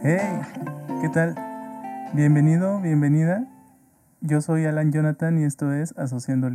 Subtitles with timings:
[0.00, 0.40] Hey,
[1.00, 1.34] ¿qué tal?
[2.12, 3.48] Bienvenido, bienvenida.
[4.20, 6.50] Yo soy Alan Jonathan y esto es Asociando.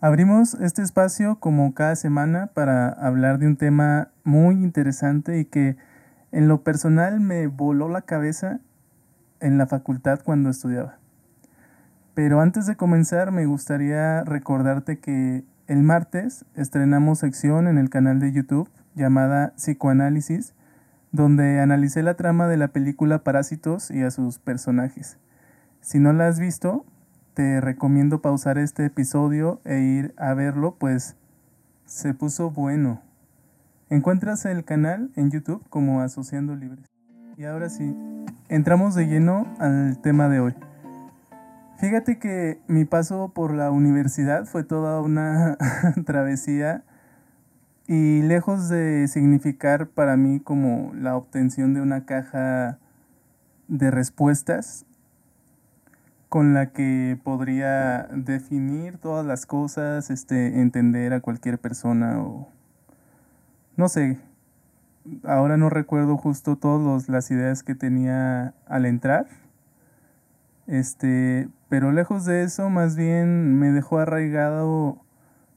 [0.00, 5.78] Abrimos este espacio como cada semana para hablar de un tema muy interesante y que
[6.32, 8.60] en lo personal me voló la cabeza
[9.40, 10.98] en la facultad cuando estudiaba.
[12.12, 18.20] Pero antes de comenzar me gustaría recordarte que el martes estrenamos sección en el canal
[18.20, 20.52] de YouTube llamada Psicoanálisis,
[21.14, 25.16] donde analicé la trama de la película Parásitos y a sus personajes.
[25.80, 26.84] Si no la has visto,
[27.34, 31.14] te recomiendo pausar este episodio e ir a verlo, pues
[31.84, 33.00] se puso bueno.
[33.90, 36.90] Encuentras el canal en YouTube como Asociando Libres.
[37.36, 37.96] Y ahora sí,
[38.48, 40.54] entramos de lleno al tema de hoy.
[41.78, 45.58] Fíjate que mi paso por la universidad fue toda una
[46.06, 46.82] travesía
[47.86, 52.78] y lejos de significar para mí como la obtención de una caja
[53.68, 54.86] de respuestas
[56.28, 62.48] con la que podría definir todas las cosas, este, entender a cualquier persona o
[63.76, 64.18] no sé.
[65.22, 69.26] Ahora no recuerdo justo todas las ideas que tenía al entrar.
[70.66, 75.03] Este, pero lejos de eso, más bien me dejó arraigado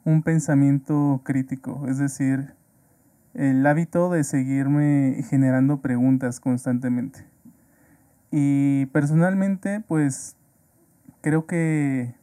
[0.08, 2.54] un pensamiento crítico, es decir,
[3.34, 7.26] el hábito de seguirme generando preguntas constantemente.
[8.32, 10.38] Y personalmente, pues
[11.20, 12.16] creo que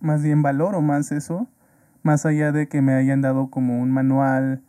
[0.00, 1.46] más bien valoro más eso,
[2.02, 4.62] más allá de que me hayan dado como un manual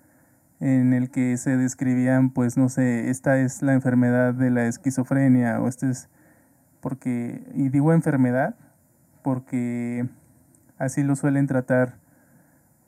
[0.59, 5.59] en el que se describían, pues no sé, esta es la enfermedad de la esquizofrenia
[5.59, 6.07] o este es
[6.81, 8.53] porque, y digo enfermedad,
[9.23, 10.07] porque
[10.83, 11.95] Así lo suelen tratar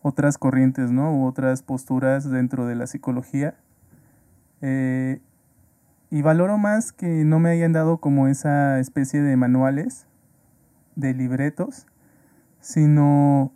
[0.01, 1.15] otras corrientes, ¿no?
[1.15, 3.55] U otras posturas dentro de la psicología.
[4.59, 5.21] Eh,
[6.09, 10.07] y valoro más que no me hayan dado como esa especie de manuales,
[10.97, 11.87] de libretos,
[12.59, 13.53] sino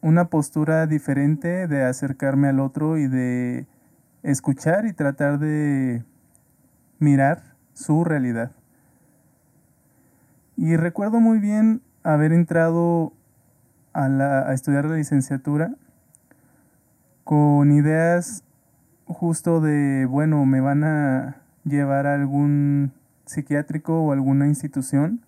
[0.00, 3.66] una postura diferente de acercarme al otro y de
[4.22, 6.04] escuchar y tratar de
[7.00, 8.52] mirar su realidad.
[10.56, 13.12] Y recuerdo muy bien haber entrado
[13.92, 15.74] a, la, a estudiar la licenciatura
[17.24, 18.44] con ideas
[19.06, 22.92] justo de, bueno, me van a llevar a algún
[23.24, 25.20] psiquiátrico o alguna institución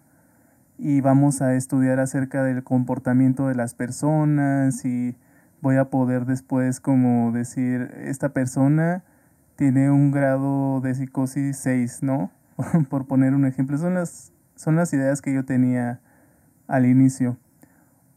[0.79, 5.17] y vamos a estudiar acerca del comportamiento de las personas y
[5.63, 9.03] voy a poder después como decir, esta persona
[9.57, 12.31] tiene un grado de psicosis 6, ¿no?
[12.91, 13.79] Por poner un ejemplo.
[13.79, 16.01] Son las, son las ideas que yo tenía
[16.69, 17.37] al inicio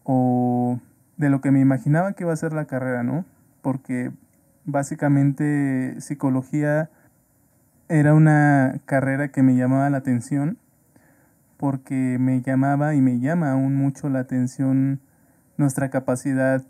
[0.04, 0.80] o
[1.18, 3.26] de lo que me imaginaba que iba a ser la carrera, ¿no?
[3.62, 4.12] Porque
[4.66, 6.90] básicamente psicología
[7.90, 10.58] era una carrera que me llamaba la atención
[11.58, 15.02] porque me llamaba y me llama aún mucho la atención
[15.58, 16.64] nuestra capacidad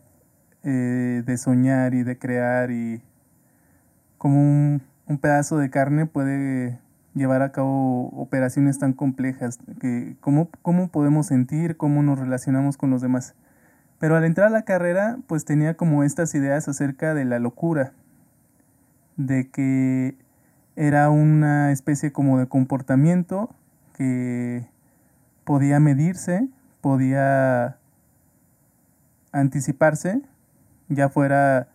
[0.63, 3.01] eh, de soñar y de crear y
[4.18, 6.79] como un, un pedazo de carne puede
[7.15, 12.89] llevar a cabo operaciones tan complejas, que cómo, cómo podemos sentir, cómo nos relacionamos con
[12.89, 13.35] los demás.
[13.99, 17.91] Pero al entrar a la carrera, pues tenía como estas ideas acerca de la locura,
[19.17, 20.15] de que
[20.75, 23.53] era una especie como de comportamiento
[23.93, 24.65] que
[25.43, 26.47] podía medirse,
[26.79, 27.77] podía
[29.31, 30.21] anticiparse,
[30.87, 31.69] ya fuera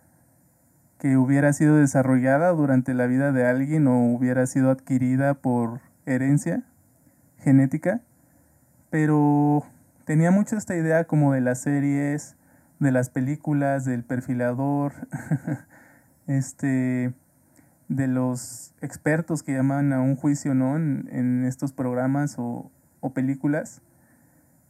[0.97, 6.63] que hubiera sido desarrollada durante la vida de alguien o hubiera sido adquirida por herencia
[7.39, 8.01] genética,
[8.89, 9.63] pero
[10.05, 12.35] tenía mucho esta idea como de las series,
[12.79, 14.93] de las películas, del perfilador,
[16.27, 17.13] este,
[17.87, 20.75] de los expertos que llaman a un juicio, ¿no?
[20.75, 23.81] En, estos programas o, o películas,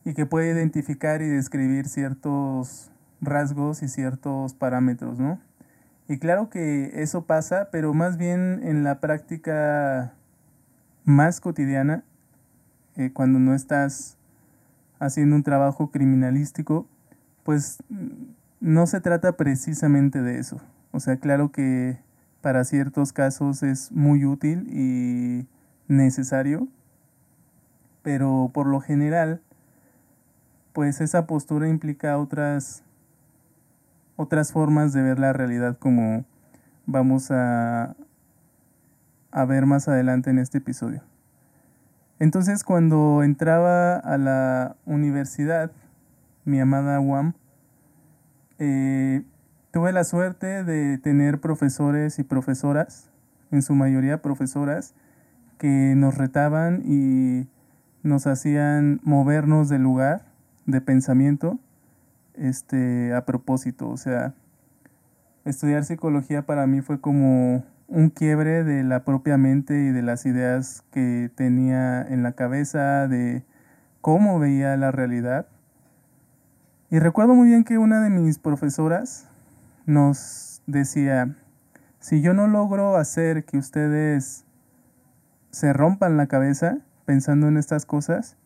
[0.04, 5.40] y que puede identificar y describir ciertos rasgos y ciertos parámetros, ¿no?
[6.08, 10.14] Y claro que eso pasa, pero más bien en la práctica
[11.04, 12.04] más cotidiana,
[12.96, 14.18] eh, cuando no estás
[15.00, 16.88] haciendo un trabajo criminalístico,
[17.44, 17.84] pues
[18.60, 20.62] no se trata precisamente de eso.
[20.92, 21.98] O sea, claro que
[22.42, 25.48] para ciertos casos es muy útil y
[25.88, 26.68] necesario,
[28.02, 29.42] pero por lo general,
[30.74, 32.85] pues esa postura implica otras
[34.16, 36.26] otras formas de ver la realidad como
[36.86, 37.96] vamos a,
[39.32, 41.02] a ver más adelante en este episodio.
[42.20, 45.72] Entonces cuando entraba a la universidad,
[46.46, 47.34] mi amada UAM,
[48.60, 49.24] eh,
[49.72, 53.10] tuve la suerte de tener profesores y profesoras
[53.52, 54.94] en su mayoría profesoras,
[55.58, 57.48] que nos retaban y
[58.04, 60.26] nos hacían movernos del lugar
[60.66, 61.60] de pensamiento
[62.38, 63.90] este, a propósito.
[63.90, 64.34] O sea,
[65.46, 70.26] estudiar psicología para mí fue como un quiebre de la propia mente y de las
[70.26, 73.44] ideas que tenía en la cabeza, de
[74.02, 75.48] cómo veía la realidad.
[76.90, 79.28] Y recuerdo muy bien que una de mis profesoras
[79.86, 81.36] nos decía,
[82.00, 84.46] si yo no logro hacer que ustedes
[85.52, 88.38] se rompan la cabeza pensando en estas cosas,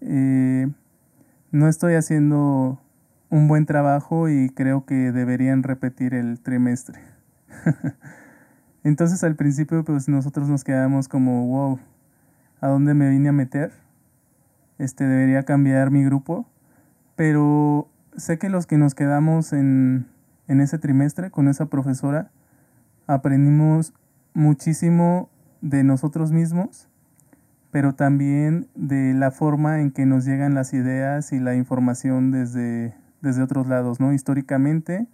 [0.00, 0.68] eh,
[1.50, 2.80] no estoy haciendo
[3.30, 7.00] un buen trabajo y creo que deberían repetir el trimestre.
[8.84, 11.78] Entonces al principio pues nosotros nos quedamos como, wow,
[12.60, 13.72] ¿a dónde me vine a meter?
[14.78, 16.46] Este debería cambiar mi grupo,
[17.16, 20.06] pero sé que los que nos quedamos en,
[20.48, 22.30] en ese trimestre con esa profesora
[23.06, 23.94] aprendimos
[24.34, 25.28] muchísimo
[25.60, 26.88] de nosotros mismos,
[27.70, 32.94] pero también de la forma en que nos llegan las ideas y la información desde,
[33.24, 34.12] desde otros lados, ¿no?
[34.12, 35.08] Históricamente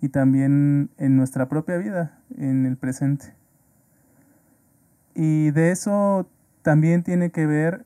[0.00, 3.34] y también en nuestra propia vida, en el presente.
[5.14, 6.26] Y de eso
[6.62, 7.84] también tiene que ver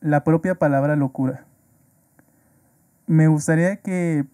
[0.00, 1.44] la propia palabra locura.
[3.06, 4.26] Me gustaría que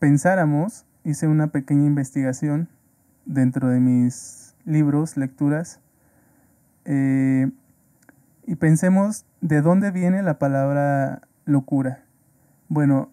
[0.00, 2.68] pensáramos, hice una pequeña investigación
[3.24, 5.80] dentro de mis libros, lecturas,
[6.84, 7.50] eh,
[8.46, 12.07] y pensemos de dónde viene la palabra locura.
[12.68, 13.10] Bueno,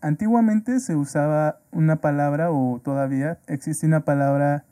[0.00, 4.64] antiguamente se usaba una palabra o todavía existe una palabra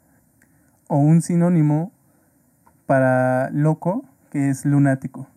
[0.88, 1.90] o un sinónimo
[2.86, 5.28] para loco que es lunático.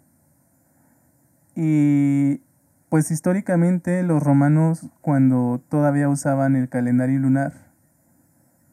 [1.56, 2.42] Y
[2.90, 7.54] pues históricamente los romanos cuando todavía usaban el calendario lunar,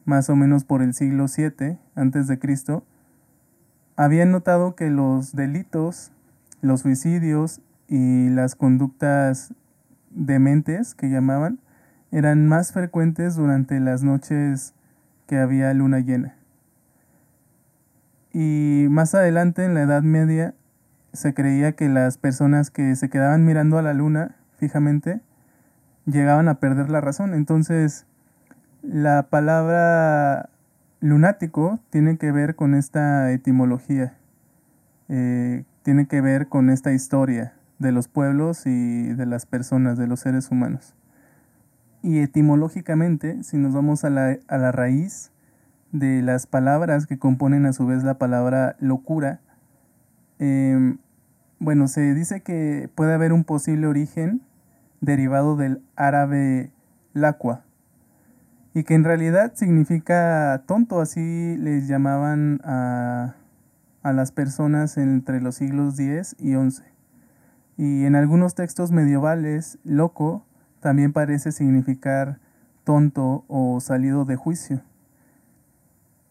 [0.05, 2.83] más o menos por el siglo VII antes de Cristo,
[3.95, 6.11] habían notado que los delitos,
[6.61, 9.53] los suicidios y las conductas
[10.17, 11.59] dementes que llamaban
[12.11, 14.73] eran más frecuentes durante las noches
[15.27, 16.35] que había luna llena.
[18.33, 20.53] Y más adelante en la Edad Media
[21.13, 25.21] se creía que las personas que se quedaban mirando a la luna fijamente
[26.05, 27.33] llegaban a perder la razón.
[27.33, 28.05] Entonces
[28.81, 30.49] la palabra
[30.99, 34.17] lunático tiene que ver con esta etimología,
[35.09, 40.07] eh, tiene que ver con esta historia de los pueblos y de las personas, de
[40.07, 40.95] los seres humanos.
[42.01, 45.31] Y etimológicamente, si nos vamos a la, a la raíz
[45.91, 49.39] de las palabras que componen a su vez la palabra locura,
[50.39, 50.97] em,
[51.59, 54.41] bueno, se dice que puede haber un posible origen
[55.01, 56.71] derivado del árabe
[57.13, 57.63] lacua
[58.73, 63.35] y que en realidad significa tonto, así les llamaban a,
[64.03, 66.96] a las personas entre los siglos X y XI.
[67.77, 70.45] Y en algunos textos medievales, loco
[70.79, 72.39] también parece significar
[72.83, 74.81] tonto o salido de juicio.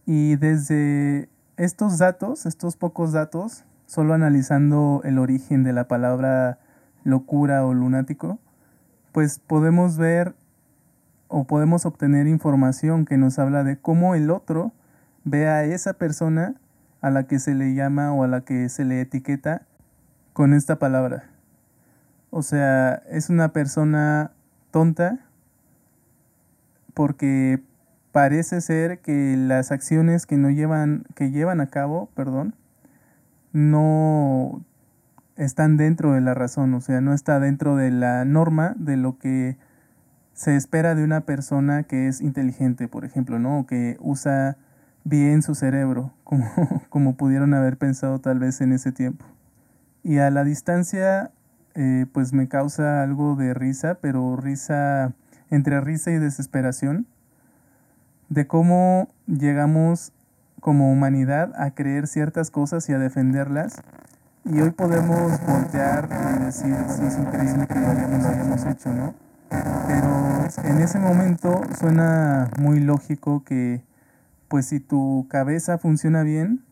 [0.07, 6.59] Y desde estos datos, estos pocos datos, solo analizando el origen de la palabra
[7.05, 8.39] locura o lunático,
[9.13, 10.35] pues podemos ver
[11.29, 14.73] o podemos obtener información que nos habla de cómo el otro
[15.25, 16.55] ve a esa persona
[17.01, 19.63] a la que se le llama o a la que se le etiqueta
[20.33, 21.36] con esta palabra.
[22.37, 24.31] O sea, es una persona
[24.71, 25.21] tonta
[26.93, 27.63] porque
[28.13, 32.55] parece ser que las acciones que no llevan que llevan a cabo, perdón,
[33.55, 34.63] no
[35.37, 39.17] están dentro de la razón, o sea, no está dentro de la norma de lo
[39.17, 39.57] que
[40.35, 43.61] se espera de una persona que es inteligente, por ejemplo, ¿no?
[43.61, 44.59] O que usa
[45.05, 46.51] bien su cerebro, como,
[46.91, 49.25] como pudieron haber pensado tal vez en ese tiempo.
[50.03, 51.33] Y a la distancia
[51.77, 55.13] eh, pues me causa algo de risa, pero risa
[55.51, 57.07] entre risa y desesperación,
[58.31, 60.13] de cómo llegamos
[60.61, 63.83] como humanidad a creer ciertas cosas y a defenderlas.
[64.45, 66.09] Y hoy podemos voltear
[66.41, 69.15] y decir, sí, es increíble que lo hayamos, hecho, ¿no?
[69.51, 73.85] Pero en ese momento suena muy lógico que,
[74.49, 76.65] pues si tu cabeza funciona bien,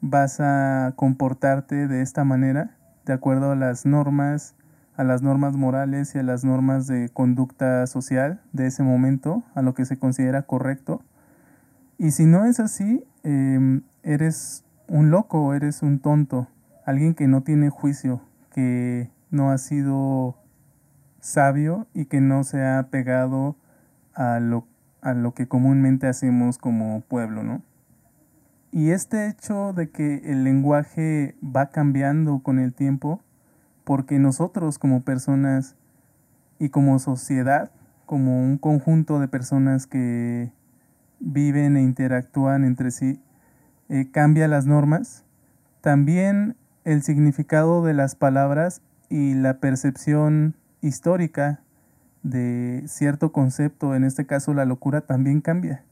[0.00, 4.54] vas a comportarte de esta manera de acuerdo a las normas,
[4.96, 9.62] a las normas morales y a las normas de conducta social de ese momento, a
[9.62, 11.02] lo que se considera correcto.
[11.98, 16.48] Y si no es así, em, eres un loco, eres un tonto,
[16.84, 20.36] alguien que no tiene juicio, que no ha sido
[21.20, 23.56] sabio y que no se ha pegado
[24.14, 24.66] a lo
[25.02, 27.60] a lo que comúnmente hacemos como pueblo, ¿no?
[28.74, 33.20] Y este hecho de que el lenguaje va cambiando con el tiempo,
[33.84, 35.76] porque nosotros como personas
[36.58, 37.70] y como sociedad,
[38.06, 40.52] como un conjunto de personas que
[41.20, 43.20] viven e interactúan entre sí,
[43.90, 45.26] eh, cambia las normas,
[45.82, 51.60] también el significado de las palabras y la percepción histórica
[52.22, 55.84] de cierto concepto, en este caso la locura, también cambia.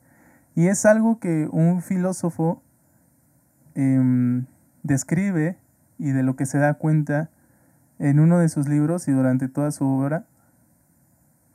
[0.54, 2.62] Y es algo que un filósofo
[3.80, 4.44] Em,
[4.82, 5.56] describe
[5.98, 7.30] y de lo que se da cuenta
[7.98, 10.24] en uno de sus libros y durante toda su obra,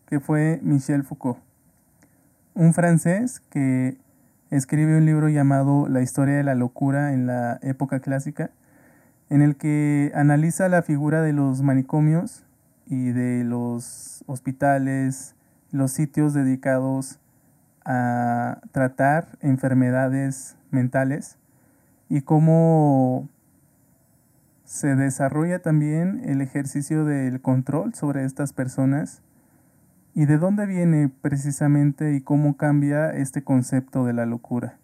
[0.08, 1.38] que fue Michel Foucault,
[2.56, 4.00] un francés que
[4.50, 8.50] escribe un libro llamado La historia de la locura en la época clásica,
[9.30, 12.44] en el que analiza la figura de los manicomios
[12.88, 15.36] y de los hospitales,
[15.72, 17.20] los sitios dedicados
[17.84, 21.38] a tratar enfermedades mentales
[22.10, 23.30] y cómo
[24.64, 29.22] se desarrolla también el ejercicio del control sobre estas personas
[30.14, 34.78] y de dónde viene precisamente y cómo cambia este concepto de la locura.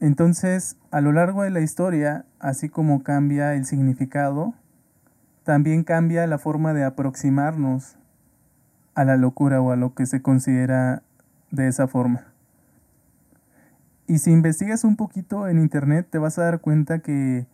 [0.00, 4.54] Entonces, a lo largo de la historia, así como cambia el significado,
[5.44, 7.96] también cambia la forma de aproximarnos
[8.94, 11.02] a la locura o a lo que se considera
[11.50, 12.33] de esa forma.
[14.06, 17.46] Y si investigas un poquito en internet te vas a dar cuenta que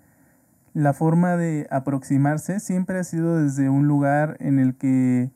[0.74, 5.30] la forma de aproximarse siempre ha sido desde un lugar en el que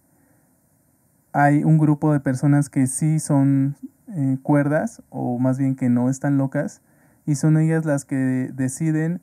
[1.33, 3.77] hay un grupo de personas que sí son
[4.09, 6.83] eh, cuerdas o más bien que no están locas
[7.27, 9.21] y son ellas las que deciden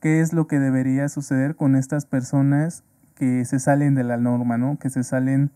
[0.00, 4.58] qué es lo que debería suceder con estas personas que se salen de la norma,
[4.58, 4.78] ¿no?
[4.78, 5.50] Que se salen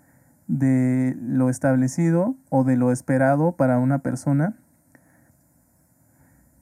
[0.46, 4.54] de lo establecido o de lo esperado para una persona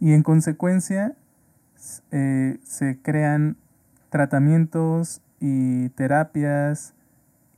[0.05, 1.17] y en consecuencia
[2.11, 3.57] eh, se crean
[4.11, 6.93] tratamientos y terapias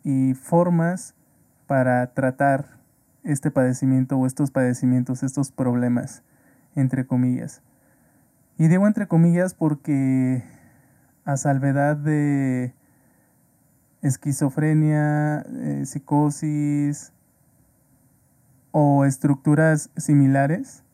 [0.04, 1.16] y formas
[1.66, 2.78] para tratar
[3.24, 6.22] este padecimiento o estos padecimientos, estos problemas,
[6.76, 7.62] entre comillas.
[8.58, 10.44] Y digo entre comillas porque
[11.24, 12.74] a salvedad de
[14.02, 17.12] esquizofrenia, eh, psicosis
[18.70, 20.84] o estructuras similares,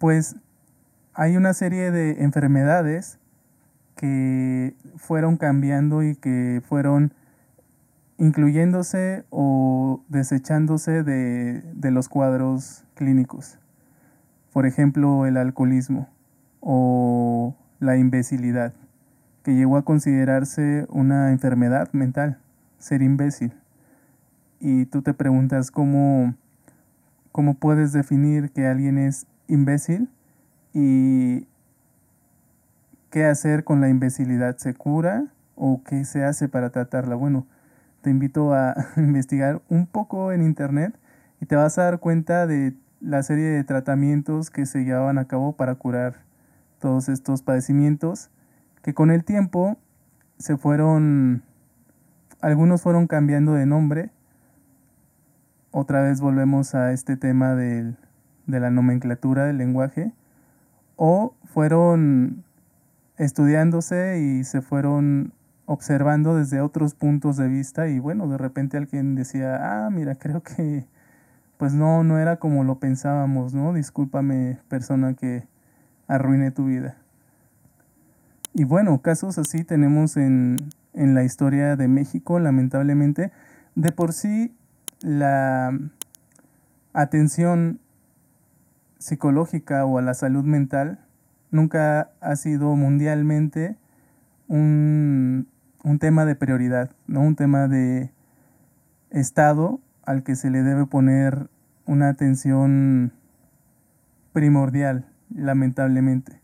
[0.00, 0.34] pues
[1.12, 3.18] hay una serie de enfermedades
[3.96, 7.12] que fueron cambiando y que fueron
[8.16, 13.58] incluyéndose o desechándose de, de, los cuadros clínicos.
[14.54, 16.08] Por ejemplo, el alcoholismo
[16.60, 18.72] o la imbecilidad,
[19.42, 22.38] que llegó a considerarse una enfermedad mental,
[22.78, 23.52] ser imbécil.
[24.60, 26.34] Y tú te preguntas cómo,
[27.32, 30.08] cómo puedes definir que alguien es imbécil
[30.72, 31.46] y
[33.10, 34.56] qué hacer con la imbecilidad.
[34.56, 35.26] ¿Se cura
[35.56, 37.14] o qué se hace para tratarla?
[37.16, 37.46] Bueno,
[38.02, 40.98] te invito a investigar un poco en internet
[41.40, 45.26] y te vas a dar cuenta de la serie de tratamientos que se llevaban a
[45.26, 46.22] cabo para curar
[46.78, 48.30] todos estos padecimientos
[48.82, 49.76] que con el tiempo
[50.38, 51.42] se fueron
[52.40, 54.10] algunos fueron cambiando de nombre
[55.70, 57.96] otra vez volvemos a este tema del
[58.46, 60.12] de la nomenclatura del lenguaje
[60.96, 62.44] o fueron
[63.16, 65.32] estudiándose y se fueron
[65.66, 70.42] observando desde otros puntos de vista y bueno, de repente alguien decía, ah, mira, creo
[70.42, 70.86] que
[71.58, 73.74] pues no, no era como lo pensábamos, ¿no?
[73.74, 75.46] Discúlpame persona que
[76.08, 76.96] arruiné tu vida.
[78.54, 80.56] Y bueno, casos así tenemos en,
[80.94, 83.30] en la historia de México, lamentablemente.
[83.74, 84.54] De por sí,
[85.02, 85.78] la
[86.92, 87.78] atención
[89.00, 91.00] psicológica o a la salud mental
[91.50, 93.76] nunca ha sido mundialmente
[94.46, 95.48] un,
[95.82, 97.22] un tema de prioridad, ¿no?
[97.22, 98.12] un tema de
[99.10, 101.48] estado al que se le debe poner
[101.86, 103.12] una atención
[104.32, 106.40] primordial, lamentablemente.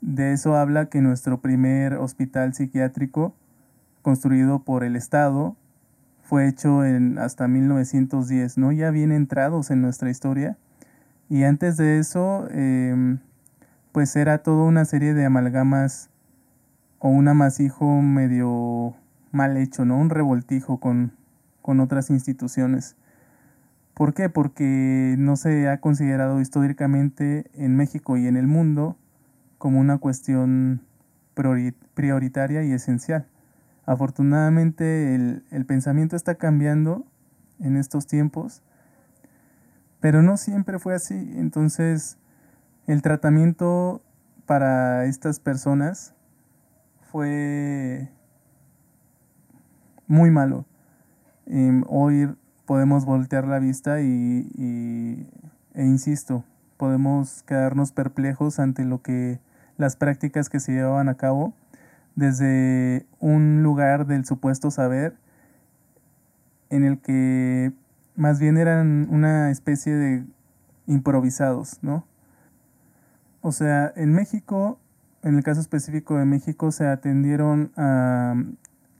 [0.00, 3.34] De eso habla que nuestro primer hospital psiquiátrico,
[4.02, 5.56] construido por el Estado,
[6.22, 8.72] fue hecho en hasta 1910, ¿no?
[8.72, 10.56] Ya bien entrados en nuestra historia,
[11.30, 13.20] y antes de eso, em,
[13.92, 16.10] pues era toda una serie de amalgamas
[16.98, 18.96] o un amasijo medio
[19.30, 19.96] mal hecho, ¿no?
[19.96, 21.12] Un revoltijo con,
[21.62, 22.96] con otras instituciones.
[23.94, 24.28] ¿Por qué?
[24.28, 28.96] Porque no se ha considerado históricamente en México y en el mundo
[29.56, 30.82] como una cuestión
[31.94, 33.28] prioritaria y esencial.
[33.86, 37.06] Afortunadamente el, el pensamiento está cambiando
[37.60, 38.64] en estos tiempos
[40.00, 41.34] Pero no siempre fue así.
[41.36, 42.18] Entonces,
[42.86, 44.02] el tratamiento
[44.46, 46.14] para estas personas
[47.10, 48.08] fue
[50.06, 50.64] muy malo.
[51.46, 52.34] Em, hoy
[52.66, 55.28] podemos voltear la vista y,
[55.74, 56.44] e insisto,
[56.76, 59.40] podemos quedarnos perplejos ante lo que
[59.76, 61.52] las prácticas que se llevaban a cabo
[62.14, 65.16] desde un lugar del supuesto saber
[66.70, 67.72] en el que
[68.16, 70.24] más bien eran una especie de
[70.86, 72.04] improvisados, ¿no?
[73.40, 74.78] O sea, en México,
[75.22, 78.34] en el caso específico de México, se atendieron a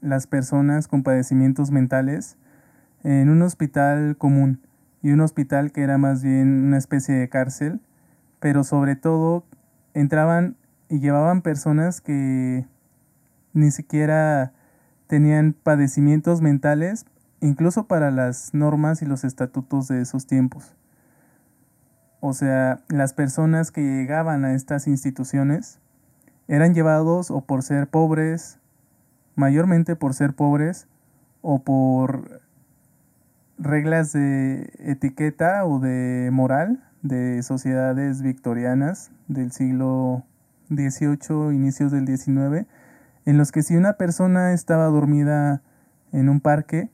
[0.01, 2.37] las personas con padecimientos mentales
[3.03, 4.59] en un hospital común
[5.03, 7.79] y un hospital que era más bien una especie de cárcel,
[8.39, 9.45] pero sobre todo
[9.93, 10.55] entraban
[10.89, 12.65] y llevaban personas que
[13.53, 14.53] ni siquiera
[15.07, 17.05] tenían padecimientos mentales,
[17.41, 20.75] incluso para las normas y los estatutos de esos tiempos.
[22.19, 25.79] O sea, las personas que llegaban a estas instituciones
[26.47, 28.59] eran llevados o por ser pobres,
[29.35, 30.87] mayormente por ser pobres,
[31.41, 32.41] o por
[33.57, 40.23] reglas de etiqueta o de moral de sociedades victorianas del siglo
[40.69, 42.67] XVIII, inicios del XIX,
[43.25, 45.61] en los que si una persona estaba dormida
[46.11, 46.89] en un parque,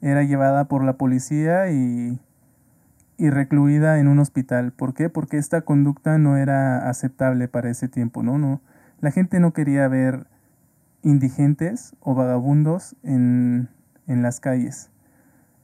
[0.00, 2.18] era llevada por la policía y,
[3.18, 4.72] y recluida en un hospital.
[4.72, 5.08] ¿Por qué?
[5.10, 8.38] Porque esta conducta no era aceptable para ese tiempo, ¿no?
[8.38, 8.60] no
[9.00, 10.26] la gente no quería ver
[11.02, 13.68] indigentes o vagabundos en,
[14.06, 14.90] en las calles.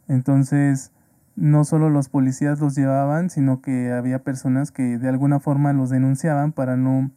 [0.09, 0.91] Entonces,
[1.35, 5.91] no solo los policías los llevaban, sino que había personas que de alguna forma los
[5.91, 7.11] denunciaban para no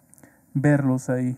[0.53, 1.38] verlos ahí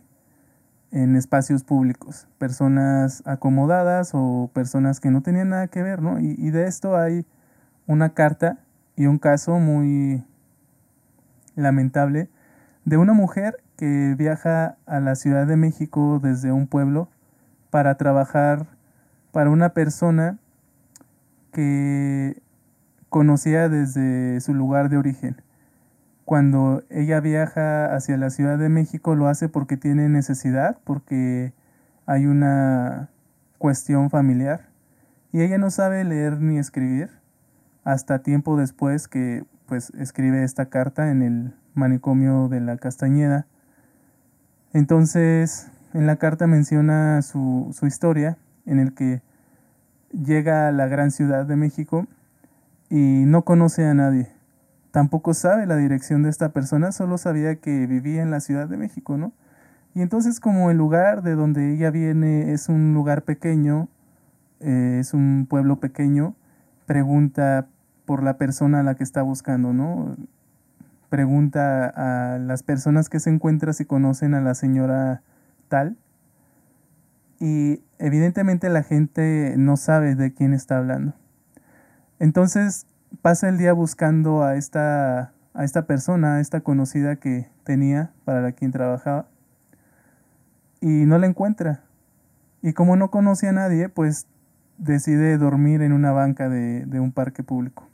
[0.92, 6.20] en espacios públicos, personas acomodadas o personas que no tenían nada que ver, ¿no?
[6.20, 7.26] Y, y de esto hay
[7.88, 8.60] una carta
[8.96, 10.24] y un caso muy
[11.56, 12.30] lamentable
[12.86, 17.10] de una mujer que viaja a la Ciudad de México desde un pueblo
[17.70, 18.68] para trabajar
[19.32, 20.38] para una persona
[21.52, 22.42] que
[23.10, 25.42] conocía desde su lugar de origen
[26.32, 31.52] cuando ella viaja hacia la Ciudad de México lo hace porque tiene necesidad, porque
[32.06, 33.10] hay una
[33.58, 34.70] cuestión familiar
[35.34, 37.10] y ella no sabe leer ni escribir
[37.84, 43.46] hasta tiempo después que pues escribe esta carta en el manicomio de la Castañeda.
[44.72, 49.22] Entonces, en la carta menciona su, su historia en el que
[50.14, 52.08] llega a la gran ciudad de México
[52.90, 54.30] y no conoce a nadie
[54.92, 58.78] tampoco sabe la dirección de esta persona, solo sabía que vivía en la Ciudad de
[58.78, 59.34] México, ¿no?
[59.94, 63.90] Y entonces como el lugar de donde ella viene es un lugar pequeño,
[64.60, 66.36] eh, es un pueblo pequeño,
[66.86, 67.68] pregunta
[68.06, 70.16] por la persona a la que está buscando, ¿no?
[71.10, 75.22] Pregunta a las personas que se encuentran si conocen a la señora
[75.68, 75.98] tal.
[77.40, 81.14] Y evidentemente la gente no sabe de quién está hablando.
[82.20, 82.86] Entonces
[83.22, 88.42] pasa el día buscando a esta, a esta persona, a esta conocida que tenía para
[88.42, 89.28] la quien trabajaba,
[90.80, 91.84] y no la encuentra.
[92.62, 94.28] Y como no conoce a nadie, pues
[94.78, 97.88] decide dormir en una banca de, de un parque público.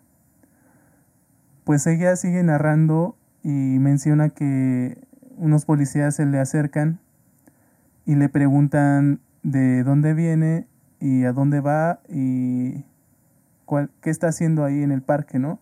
[1.64, 5.06] Pues ella sigue narrando y menciona que
[5.38, 7.00] unos policías se le acercan
[8.06, 10.68] y le preguntan de dónde viene
[11.00, 12.86] y a dónde va y
[14.02, 15.60] qué está haciendo ahí en el parque, ¿no?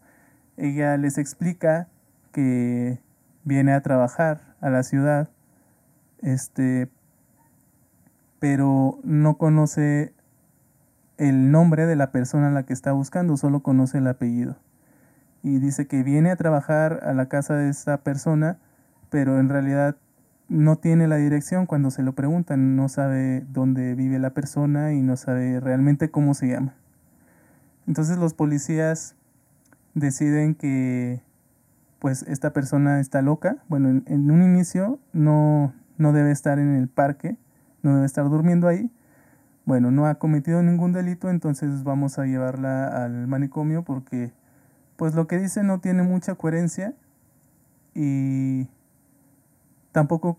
[0.57, 1.87] Ella les explica
[2.31, 2.99] que
[3.43, 5.29] viene a trabajar a la ciudad,
[6.21, 6.89] este,
[8.39, 10.13] pero no conoce
[11.17, 14.57] el nombre de la persona a la que está buscando, solo conoce el apellido.
[15.43, 18.57] Y dice que viene a trabajar a la casa de esta persona,
[19.09, 19.95] pero en realidad
[20.47, 25.01] no tiene la dirección cuando se lo preguntan, no sabe dónde vive la persona y
[25.01, 26.73] no sabe realmente cómo se llama.
[27.87, 29.15] Entonces los policías
[29.93, 31.21] deciden que
[31.99, 33.57] pues esta persona está loca.
[33.67, 37.37] Bueno, en, un inicio no, no debe estar en el parque,
[37.81, 38.91] no debe estar durmiendo ahí.
[39.65, 44.31] Bueno, no ha cometido ningún delito, entonces vamos a llevarla al manicomio porque
[44.95, 46.93] pues lo que dice no tiene mucha coherencia
[47.95, 48.67] y
[49.91, 50.37] tampoco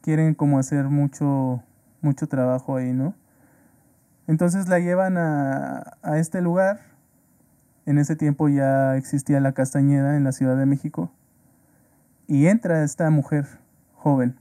[0.00, 1.62] quieren como hacer mucho
[2.00, 3.14] mucho trabajo ahí, ¿no?
[4.26, 6.87] Entonces la llevan a, a este lugar.
[7.88, 11.10] En ese tiempo ya existía la Castañeda en la Ciudad de México.
[12.26, 13.46] Y entra esta mujer
[13.94, 14.36] joven.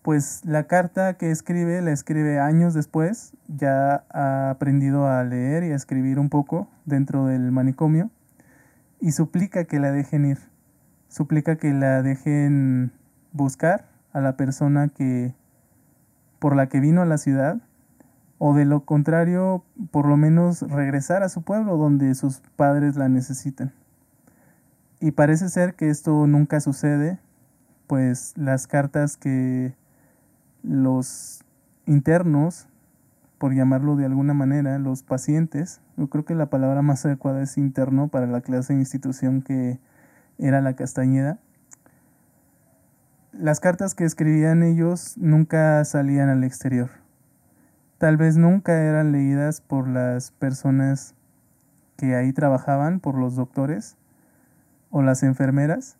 [0.00, 3.34] Pues la carta que escribe la escribe años después.
[3.48, 8.08] Ya ha aprendido a leer y a escribir un poco dentro del manicomio.
[8.98, 10.38] y suplica que la dejen ir,
[11.08, 12.92] suplica que la dejen
[13.32, 15.34] buscar a la persona que
[16.38, 17.58] por la que vino a la ciudad
[18.44, 23.08] o de lo contrario, por lo menos regresar a su pueblo donde sus padres la
[23.08, 23.72] necesitan.
[24.98, 27.20] Y parece ser que esto nunca sucede,
[27.86, 29.76] pues las cartas que
[30.64, 31.44] los
[31.86, 32.66] internos,
[33.38, 37.56] por llamarlo de alguna manera, los pacientes, yo creo que la palabra más adecuada es
[37.56, 39.78] interno para la clase de institución que
[40.38, 41.38] era la Castañeda,
[43.30, 47.01] las cartas que escribían ellos nunca salían al exterior.
[48.02, 51.14] Tal vez nunca eran leídas por las personas
[51.96, 53.96] que ahí trabajaban, por los doctores
[54.90, 55.98] o las enfermeras,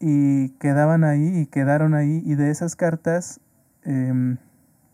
[0.00, 2.22] y quedaban ahí y quedaron ahí.
[2.26, 3.40] Y de esas cartas,
[3.84, 4.36] em,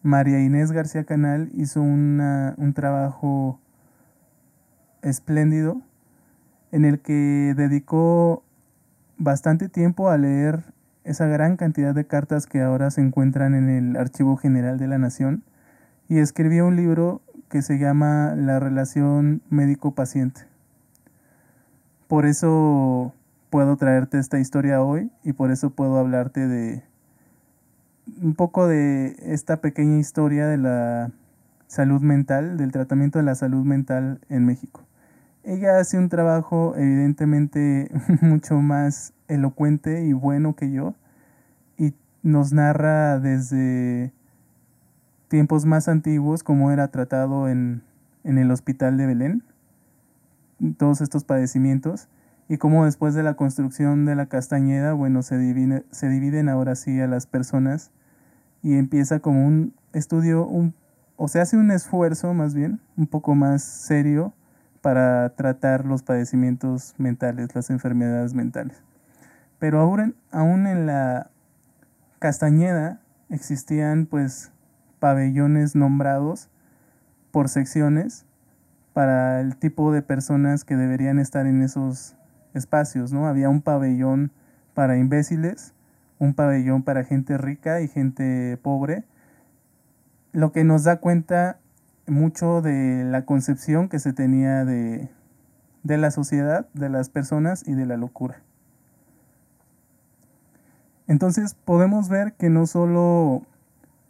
[0.04, 3.58] María Inés García Canal hizo un trabajo
[5.02, 5.82] espléndido
[6.70, 8.44] en el que dedicó
[9.16, 10.62] bastante tiempo a leer
[11.02, 14.98] esa gran cantidad de cartas que ahora se encuentran en el Archivo General de la
[14.98, 15.42] Nación
[16.08, 20.42] y escribió un libro que se llama La relación médico-paciente.
[22.06, 23.12] Por eso
[23.50, 26.82] puedo traerte esta historia hoy y por eso puedo hablarte de
[28.22, 31.10] un poco de esta pequeña historia de la
[31.66, 34.82] salud mental, del tratamiento de la salud mental en México.
[35.44, 37.90] Ella hace un trabajo evidentemente
[38.22, 40.94] mucho más elocuente y bueno que yo
[41.76, 44.12] y nos narra desde
[45.28, 47.82] tiempos más antiguos cómo era tratado en,
[48.24, 49.42] el hospital de Belén,
[50.76, 52.08] todos estos padecimientos
[52.48, 56.74] y cómo después de la construcción de la Castañeda, bueno, se, divide, se dividen ahora
[56.74, 57.90] sí a las personas
[58.62, 60.74] y empieza como un estudio, un,
[61.16, 64.34] o se hace un esfuerzo más bien, un poco más serio
[64.80, 68.82] para tratar los padecimientos mentales, las enfermedades mentales.
[69.58, 71.30] Pero aún, aún en la
[72.18, 74.52] Castañeda existían pues
[74.98, 76.48] pabellones nombrados
[77.30, 78.24] por secciones
[78.92, 82.16] para el tipo de personas que deberían estar en esos
[82.54, 83.26] espacios, ¿no?
[83.26, 84.32] Había un pabellón
[84.74, 85.72] para imbéciles,
[86.18, 89.04] un pabellón para gente rica y gente pobre,
[90.32, 91.58] lo que nos da cuenta
[92.06, 95.08] mucho de la concepción que se tenía de,
[95.84, 98.42] la sociedad, de las personas y de la locura.
[101.06, 103.42] Entonces podemos ver que no solo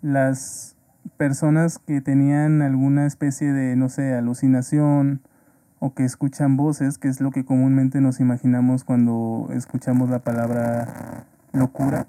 [0.02, 0.76] las
[1.16, 5.22] personas que tenían alguna especie de, no sé, alucinación
[5.80, 11.24] o que escuchan voces, que es lo que comúnmente nos imaginamos cuando escuchamos la palabra
[11.52, 12.06] locura,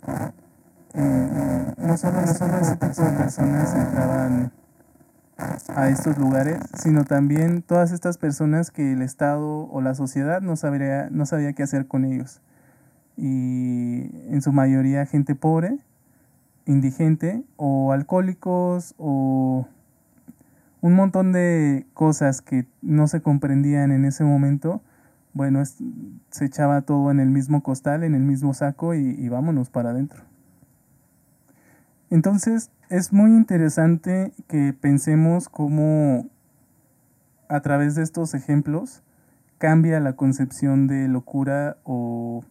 [0.93, 4.51] eh, no solo, solo ese tipo de personas entraban
[5.75, 10.55] a estos lugares, sino también todas estas personas que el Estado o la sociedad no,
[10.55, 12.41] sabría, no sabía qué hacer con ellos.
[13.15, 15.77] Y en su mayoría gente pobre,
[16.69, 19.67] indigente o alcohólicos o
[20.81, 24.81] un montón de cosas que no se comprendían en ese momento.
[25.33, 29.69] Bueno, se echaba todo en el mismo costal, en el mismo saco y, y vámonos
[29.69, 30.23] para adentro.
[32.09, 36.27] Entonces, es muy interesante que pensemos cómo
[37.47, 39.03] a través de estos ejemplos
[39.57, 42.43] cambia la concepción de locura o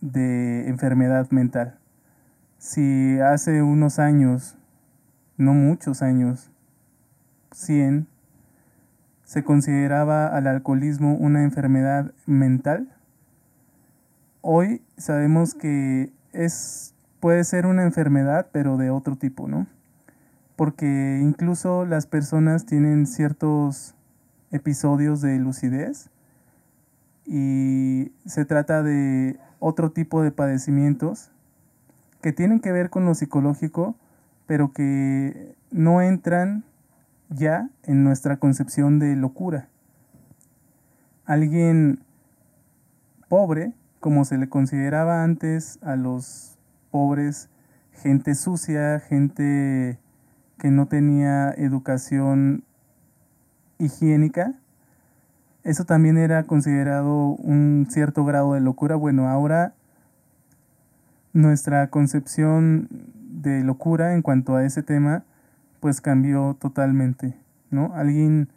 [0.00, 1.77] de enfermedad mental.
[2.58, 4.58] Si hace unos años,
[5.36, 6.50] no muchos años,
[7.52, 8.08] 100,
[9.24, 12.88] se consideraba al alcoholismo una enfermedad mental,
[14.40, 19.66] hoy sabemos que es puede ser una enfermedad, pero de otro tipo, ¿no?
[20.56, 23.94] Porque incluso las personas tienen ciertos
[24.50, 26.10] episodios de lucidez
[27.24, 31.30] y se trata de otro tipo de padecimientos
[32.20, 33.96] que tienen que ver con lo psicológico,
[34.46, 36.64] pero que no entran
[37.28, 39.68] ya en nuestra concepción de locura.
[41.24, 42.00] Alguien
[43.28, 46.58] pobre, como se le consideraba antes a los
[46.90, 47.50] pobres,
[47.92, 49.98] gente sucia, gente
[50.58, 52.64] que no tenía educación
[53.78, 54.54] higiénica.
[55.64, 58.96] Eso también era considerado un cierto grado de locura.
[58.96, 59.74] Bueno, ahora
[61.38, 62.88] nuestra concepción
[63.30, 65.24] de locura en cuanto a ese tema
[65.80, 67.36] pues cambió totalmente,
[67.70, 67.94] ¿no?
[67.94, 68.48] Alguien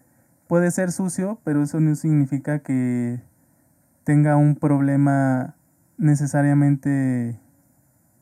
[0.48, 3.22] puede ser sucio, pero eso no significa que
[4.04, 5.54] tenga un problema
[5.98, 7.39] necesariamente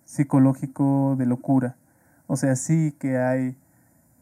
[0.03, 1.77] psicológico de locura.
[2.27, 3.55] O sea, sí que hay,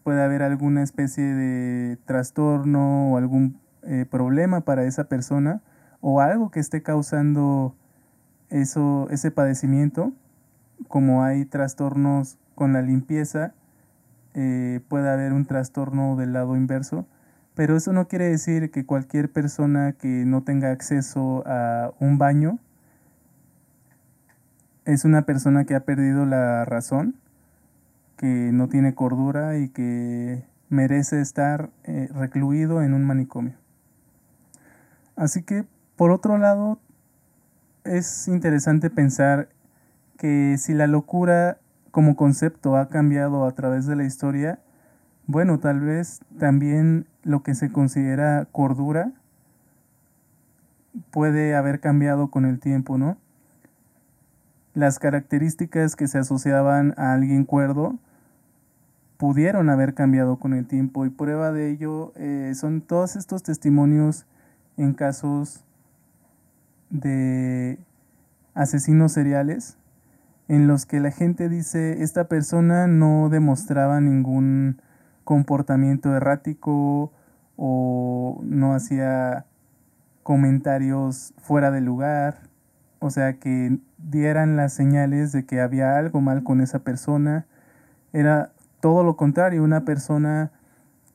[0.03, 5.61] puede haber alguna especie de trastorno o algún eh, problema para esa persona
[5.99, 7.75] o algo que esté causando
[8.49, 10.13] eso, ese padecimiento,
[10.87, 13.53] como hay trastornos con la limpieza,
[14.33, 17.07] eh, puede haber un trastorno del lado inverso,
[17.55, 22.59] pero eso no quiere decir que cualquier persona que no tenga acceso a un baño
[24.85, 27.15] es una persona que ha perdido la razón,
[28.15, 33.55] que no tiene cordura y que merece estar eh, recluido en un manicomio.
[35.15, 36.79] Así que, por otro lado,
[37.83, 39.49] es interesante pensar
[40.17, 41.59] que si la locura
[41.91, 44.59] como concepto ha cambiado a través de la historia,
[45.25, 49.11] bueno, tal vez también lo que se considera cordura
[51.11, 53.17] puede haber cambiado con el tiempo, ¿no?
[54.73, 57.97] Las características que se asociaban a alguien cuerdo
[59.17, 64.25] pudieron haber cambiado con el tiempo y prueba de ello eh, son todos estos testimonios
[64.77, 65.65] en casos
[66.89, 67.79] de
[68.53, 69.77] asesinos seriales
[70.47, 74.81] en los que la gente dice esta persona no demostraba ningún
[75.23, 77.11] comportamiento errático
[77.57, 79.45] o no hacía
[80.23, 82.41] comentarios fuera de lugar,
[82.99, 87.45] o sea que dieran las señales de que había algo mal con esa persona.
[88.13, 90.51] Era todo lo contrario, una persona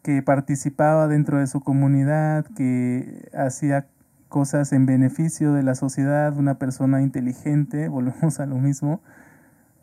[0.03, 3.87] que participaba dentro de su comunidad, que hacía
[4.33, 9.03] cosas en beneficio de la sociedad, una persona inteligente, volvemos a lo mismo,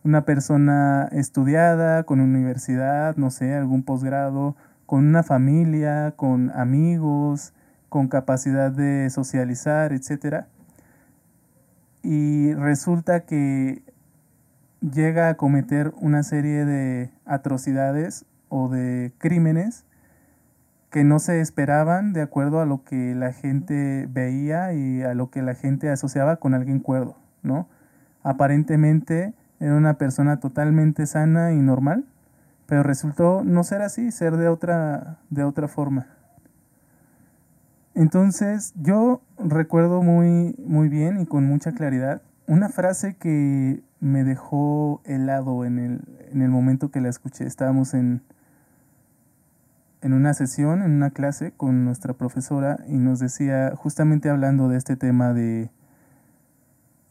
[0.04, 4.56] una persona estudiada, con universidad, no sé, algún posgrado,
[4.88, 7.54] con una familia, con amigos,
[7.90, 10.46] con capacidad de socializar, etc.
[12.02, 13.84] Y resulta que
[14.82, 19.86] llega a cometer una serie de atrocidades o de crímenes
[20.89, 25.30] que no se esperaban de acuerdo a lo que la gente veía y a lo
[25.30, 27.67] que la gente asociaba con alguien cuerdo, ¿no?
[28.23, 32.06] Aparentemente era una persona totalmente sana y normal,
[32.65, 36.08] pero resultó no ser así, ser de otra, de otra forma.
[37.93, 45.02] Entonces yo recuerdo muy, muy bien y con mucha claridad una frase que me dejó
[45.06, 47.45] helado en el, en el momento que la escuché.
[47.45, 48.21] Estábamos en,
[50.02, 54.78] en una sesión, en una clase con nuestra profesora y nos decía, justamente hablando de
[54.78, 55.70] este tema de,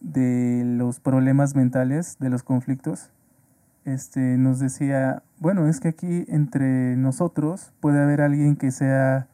[0.01, 3.11] de los problemas mentales, de los conflictos,
[3.85, 9.29] este, nos decía, bueno, es que aquí entre nosotros puede haber alguien que sea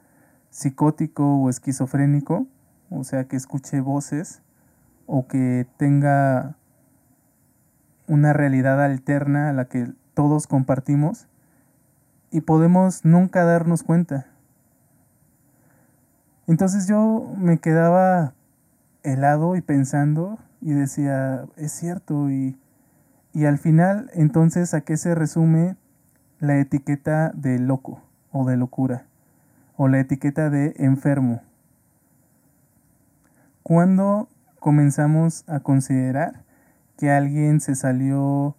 [0.50, 2.46] psicótico o esquizofrénico,
[2.90, 4.42] o sea, que escuche voces
[5.06, 6.56] o que tenga
[8.06, 11.26] una realidad alterna a la que todos compartimos
[12.34, 14.26] y podemos nunca darnos cuenta.
[16.48, 18.34] Entonces yo me quedaba
[19.04, 22.58] helado y pensando y decía, es cierto, y,
[23.32, 25.76] y al final entonces a qué se resume
[26.40, 29.04] la etiqueta de loco o de locura
[29.76, 31.40] o la etiqueta de enfermo.
[33.62, 36.42] Cuando comenzamos a considerar
[36.98, 38.56] que alguien se salió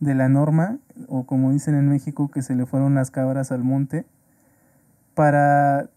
[0.00, 3.64] de la norma, o como dicen en México, que se le fueron las cabras al
[3.64, 4.06] monte,
[5.14, 5.88] para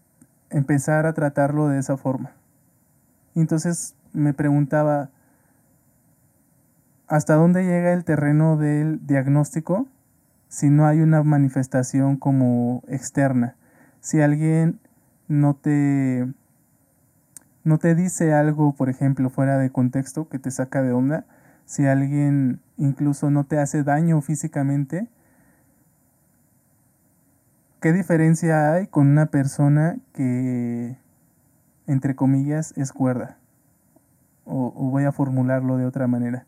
[0.50, 2.32] empezar a tratarlo de esa forma.
[3.34, 5.10] Entonces me preguntaba,
[7.06, 9.86] ¿hasta dónde llega el terreno del diagnóstico
[10.48, 13.56] si no hay una manifestación como externa?
[14.00, 14.80] Si alguien
[15.28, 16.28] no te,
[17.64, 21.24] no te dice algo, por ejemplo, fuera de contexto, que te saca de onda,
[21.72, 25.08] si alguien incluso no te hace daño físicamente,
[27.80, 30.98] ¿qué diferencia hay con una persona que,
[31.86, 33.38] entre comillas, es cuerda?
[34.44, 36.44] O, voy a formularlo de otra manera.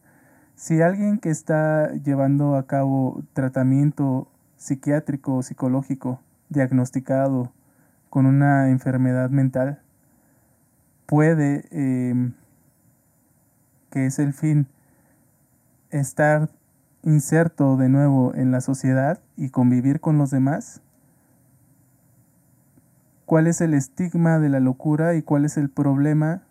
[0.57, 7.51] Si alguien que está llevando a cabo tratamiento psiquiátrico o psicológico diagnosticado
[8.11, 9.81] con una enfermedad mental
[11.07, 12.35] puede, em,
[13.89, 14.69] que es el fin,
[15.99, 16.51] estar
[17.03, 20.81] inserto de nuevo en la sociedad y convivir con los demás?
[23.27, 26.43] ¿Cuál es el estigma de la locura y cuál es el problema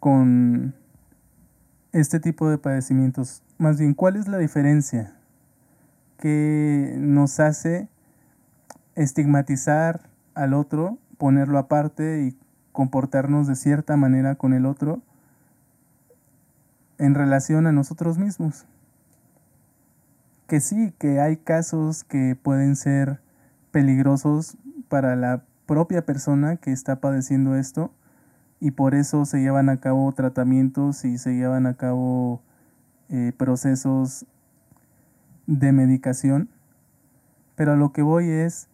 [0.00, 0.74] con
[1.92, 3.42] este tipo de padecimientos?
[3.58, 5.16] Más bien, ¿cuál es la diferencia
[6.18, 7.88] que nos hace
[8.96, 12.36] estigmatizar al otro, ponerlo aparte y
[12.72, 15.02] comportarnos de cierta manera con el otro
[16.98, 18.66] en relación a nosotros mismos.
[20.46, 23.20] Que sí, que hay casos que pueden ser
[23.70, 24.56] peligrosos
[24.88, 27.92] para la propia persona que está padeciendo esto,
[28.60, 32.42] y por eso se llevan a cabo tratamientos y se llevan a cabo
[33.08, 34.26] eh, procesos
[35.46, 36.48] de medicación.
[37.54, 38.68] Pero a lo que voy es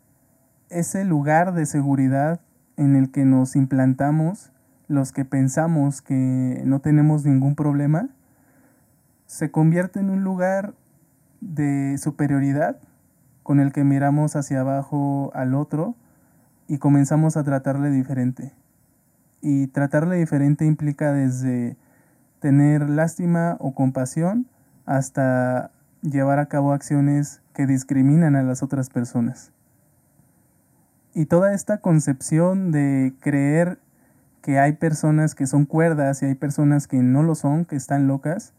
[0.70, 2.40] ese lugar de seguridad
[2.76, 4.52] en el que nos implantamos,
[4.88, 8.08] los que pensamos que no tenemos ningún problema,
[9.26, 10.74] se convierte en un lugar
[11.40, 12.78] de superioridad
[13.42, 15.94] con el que miramos hacia abajo al otro
[16.66, 18.52] y comenzamos a tratarle diferente.
[19.40, 21.76] Y tratarle diferente implica desde
[22.40, 24.46] tener lástima o compasión
[24.86, 25.70] hasta
[26.02, 29.52] llevar a cabo acciones que discriminan a las otras personas.
[31.14, 33.78] Y toda esta concepción de creer
[34.42, 38.06] que hay personas que son cuerdas y hay personas que no lo son, que están
[38.06, 38.52] locas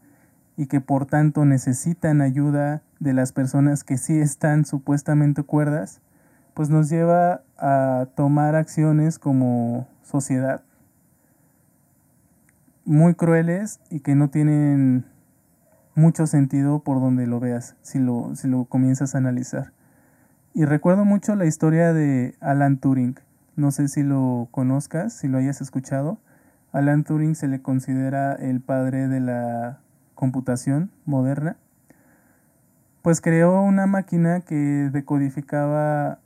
[0.56, 6.00] y que por tanto necesitan ayuda de las personas que sí están supuestamente cuerdas,
[6.54, 10.62] pues nos lleva a tomar acciones como sociedad
[12.86, 15.04] muy crueles y que no tienen
[15.96, 19.72] mucho sentido por donde lo veas, si lo, si lo comienzas a analizar.
[20.54, 23.18] Y recuerdo mucho la historia de Alan Turing.
[23.56, 26.18] No sé si lo conozcas, si lo hayas escuchado.
[26.72, 29.80] Alan Turing se le considera el padre de la
[30.16, 31.56] computación moderna.
[33.02, 36.18] Pues creó una máquina que decodificaba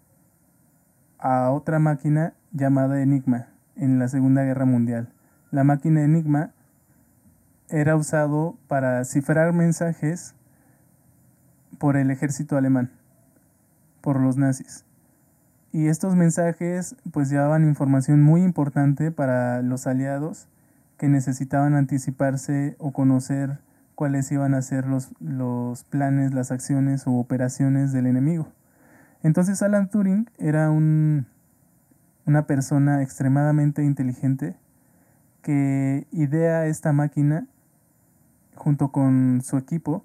[1.18, 5.12] a otra máquina llamada Enigma en la Segunda Guerra Mundial.
[5.50, 6.53] La máquina Enigma
[7.68, 10.35] era usado para cifrar mensajes
[11.79, 12.90] por el ejército alemán,
[14.00, 14.87] por los nazis.
[15.72, 20.48] Y estos mensajes pues llevaban información muy importante para los aliados
[20.96, 23.59] que necesitaban anticiparse o conocer
[24.01, 28.49] cuáles iban a ser los, los planes, las acciones o operaciones del enemigo.
[29.23, 31.27] Entonces Alan Turing era un,
[32.25, 34.57] una persona extremadamente inteligente
[35.43, 37.47] que idea esta máquina
[38.55, 40.03] junto con su equipo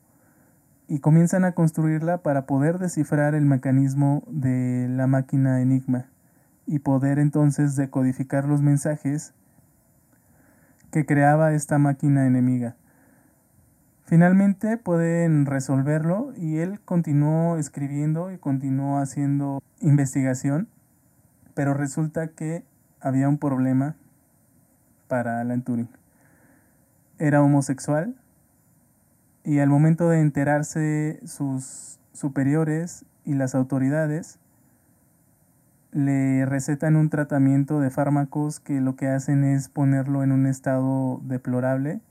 [0.90, 6.08] y comienzan a construirla para poder descifrar el mecanismo de la máquina Enigma
[6.66, 9.34] y poder entonces decodificar los mensajes
[10.92, 12.76] que creaba esta máquina enemiga.
[14.06, 20.68] Finalmente pueden resolverlo y él continuó escribiendo y continuó haciendo investigación,
[21.56, 22.64] pero resulta que
[23.02, 23.96] había un problema
[25.08, 25.90] para Alan Turing.
[27.18, 28.16] Era homosexual
[29.44, 34.38] y al momento de enterarse sus superiores y las autoridades,
[35.92, 41.22] le recetan un tratamiento de fármacos que lo que hacen es ponerlo en un estado
[41.24, 42.02] deplorable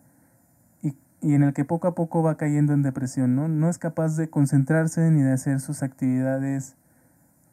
[1.24, 3.48] y, en el que poco a poco va cayendo en depresión, ¿no?
[3.48, 6.76] No es capaz de concentrarse ni de hacer sus actividades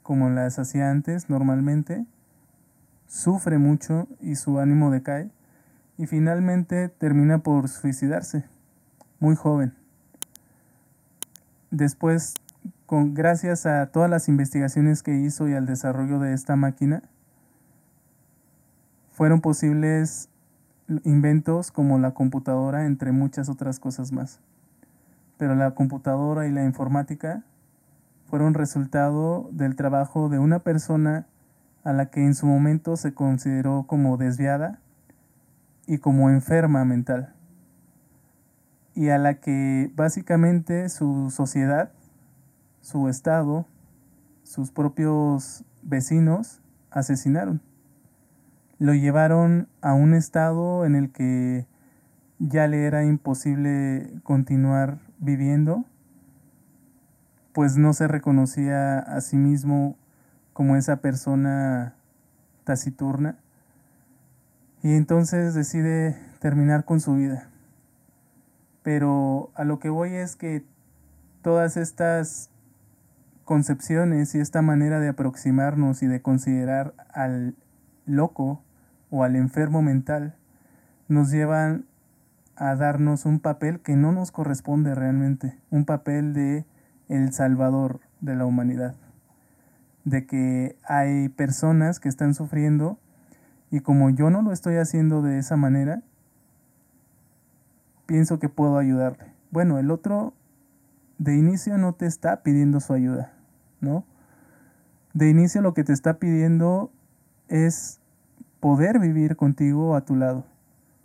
[0.04, 2.06] como las hacía antes normalmente
[3.08, 5.30] sufre mucho y su ánimo decae
[5.98, 8.46] y finalmente termina por suicidarse,
[9.20, 9.74] muy joven.
[11.70, 12.36] Después,
[12.86, 17.04] con, gracias a todas las investigaciones que hizo y al desarrollo de esta máquina,
[19.12, 20.30] fueron posibles
[21.04, 24.40] inventos como la computadora, entre muchas otras cosas más.
[25.38, 27.44] Pero la computadora y la informática
[28.26, 31.28] fueron resultado del trabajo de una persona
[31.84, 34.80] a la que en su momento se consideró como desviada
[35.88, 37.34] y como enferma mental,
[38.94, 41.92] y a la que básicamente su sociedad,
[42.82, 43.66] su estado,
[44.44, 47.62] sus propios vecinos asesinaron.
[48.82, 51.68] Lo llevaron a un estado en el que
[52.40, 55.86] ya le era imposible continuar viviendo,
[57.54, 59.98] pues no se reconocía a sí mismo
[60.54, 61.94] como esa persona
[62.64, 63.38] taciturna
[64.82, 67.52] y entonces decide terminar con su vida.
[68.82, 70.66] Pero a lo que voy es que
[71.44, 72.50] todas estas
[73.46, 77.54] concepciones y esta manera de aproximarnos y de considerar al
[78.08, 78.64] loco
[79.12, 80.36] o al enfermo mental
[81.08, 81.86] nos llevan
[82.56, 86.66] a darnos un papel que no nos corresponde realmente, un papel de
[87.10, 88.96] el salvador de la humanidad
[90.04, 92.98] de que hay personas que están sufriendo
[93.70, 96.02] y como yo no lo estoy haciendo de esa manera,
[98.06, 99.32] pienso que puedo ayudarle.
[99.52, 100.34] Bueno, el otro
[101.18, 103.34] de inicio no te está pidiendo su ayuda,
[103.80, 104.04] ¿no?
[105.14, 106.92] De inicio lo que te está pidiendo
[107.48, 108.01] es
[108.62, 110.46] poder vivir contigo a tu lado,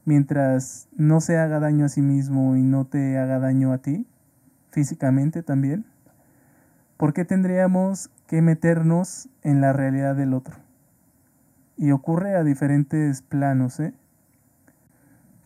[0.05, 4.07] mientras no se haga daño a sí mismo y no te haga daño a ti,
[4.71, 5.85] físicamente también.
[6.99, 10.55] ¿Por qué tendríamos que meternos en la realidad del otro?
[11.79, 13.95] Y ocurre a diferentes planos, ¿eh?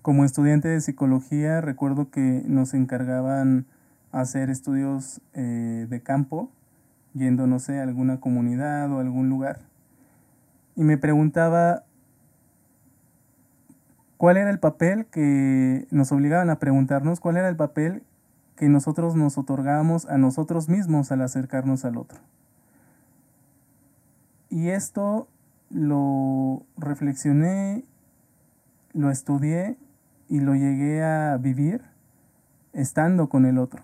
[0.03, 3.67] como estudiante de psicología recuerdo que nos encargaban
[4.13, 6.51] hacer estudios eh, de campo,
[7.15, 9.61] yendo, no sé, a alguna comunidad o algún lugar.
[10.75, 11.85] Y me preguntaba
[14.21, 18.03] cuál era el papel que nos obligaban a preguntarnos, cuál era el papel
[18.55, 22.21] que nosotros nos otorgábamos a nosotros mismos al acercarnos al otro.
[24.51, 25.27] Y esto
[25.71, 27.83] lo reflexioné,
[28.93, 29.79] lo estudié
[30.29, 31.81] y lo llegué a vivir
[32.75, 33.83] estando con el otro.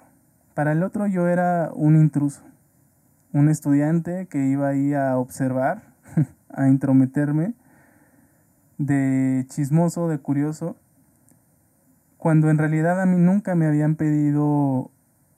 [0.52, 2.42] Para el otro yo era un intruso,
[3.32, 5.94] un estudiante que iba ahí a observar,
[6.50, 7.54] a intrometerme,
[8.78, 10.76] de chismoso, de curioso,
[12.18, 14.90] cuando en realidad a mí nunca me habían pedido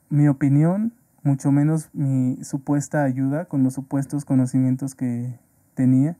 [0.08, 5.38] mi opinión, mucho menos mi supuesta ayuda con los supuestos conocimientos que
[5.74, 6.16] tenía.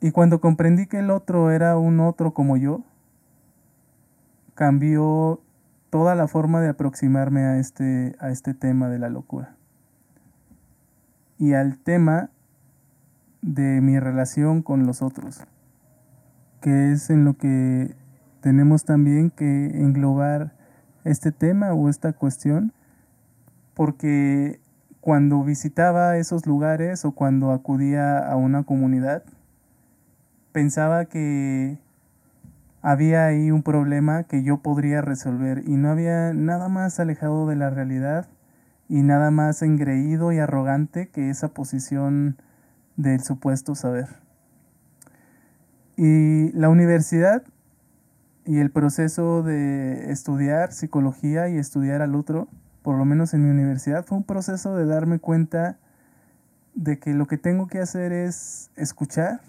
[0.00, 2.82] Y cuando comprendí que el otro era un otro como yo,
[4.54, 5.40] cambió
[5.90, 9.54] toda la forma de aproximarme a este, a este tema de la locura.
[11.38, 12.30] Y al tema
[13.42, 15.42] de mi relación con los otros
[16.62, 17.94] que es en lo que
[18.40, 20.52] tenemos también que englobar
[21.04, 22.72] este tema o esta cuestión,
[23.74, 24.60] porque
[25.00, 29.24] cuando visitaba esos lugares o cuando acudía a una comunidad,
[30.52, 31.78] pensaba que
[32.80, 37.56] había ahí un problema que yo podría resolver y no había nada más alejado de
[37.56, 38.28] la realidad
[38.88, 42.36] y nada más engreído y arrogante que esa posición
[42.96, 44.08] del supuesto saber.
[45.96, 47.42] Y la universidad
[48.44, 52.48] y el proceso de estudiar psicología y estudiar al otro,
[52.82, 55.78] por lo menos en mi universidad, fue un proceso de darme cuenta
[56.74, 59.40] de que lo que tengo que hacer es escuchar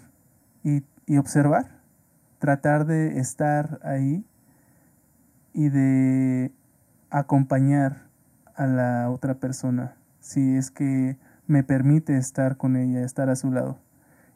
[0.62, 1.80] y, y observar,
[2.38, 4.24] tratar de estar ahí
[5.52, 6.52] y de
[7.10, 8.04] acompañar
[8.54, 11.16] a la otra persona, si es que
[11.46, 13.78] me permite estar con ella, estar a su lado.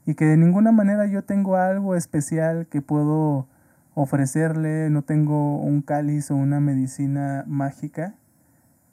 [0.06, 3.46] Y que de ninguna manera yo tengo algo especial que puedo
[3.94, 8.14] ofrecerle, no tengo un cáliz o una medicina mágica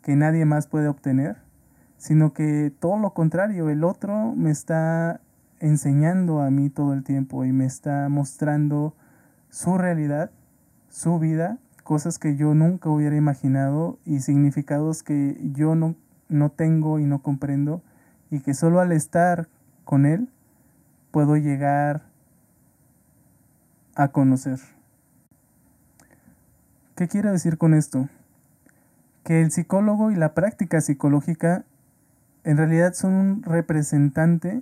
[0.01, 1.37] que nadie más puede obtener,
[1.97, 5.21] sino que todo lo contrario, el otro me está
[5.59, 8.95] enseñando a mí todo el tiempo y me está mostrando
[9.49, 10.31] su realidad,
[10.89, 15.95] su vida, cosas que yo nunca hubiera imaginado y significados que yo no,
[16.29, 17.81] no tengo y no comprendo
[18.35, 19.47] y que solo al estar
[19.85, 20.27] con él
[21.11, 22.03] puedo llegar
[23.95, 24.59] a conocer.
[26.95, 28.09] ¿Qué quiero decir con esto?
[29.23, 31.63] Que el psicólogo y la práctica psicológica
[32.43, 34.61] en realidad son un representante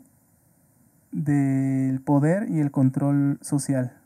[1.12, 3.98] del poder y el control social.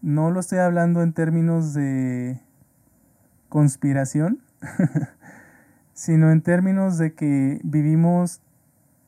[0.00, 2.40] No lo estoy hablando en términos de
[3.50, 4.40] conspiración,
[6.00, 8.40] sino en términos de que vivimos